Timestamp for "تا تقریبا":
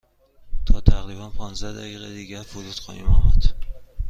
0.65-1.29